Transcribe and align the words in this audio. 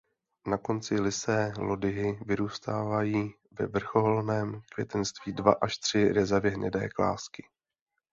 Na 0.47 0.57
konci 0.57 0.99
lysé 1.01 1.53
lodyhy 1.57 2.19
vyrůstají 2.25 3.33
ve 3.51 3.67
vrcholovém 3.67 4.61
květenství 4.73 5.33
dva 5.33 5.53
až 5.61 5.77
tři 5.77 6.13
rezavě 6.13 6.51
hnědé 6.51 6.89
klásky. 6.89 7.45